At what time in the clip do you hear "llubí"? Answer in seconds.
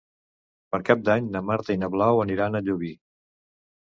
2.69-2.89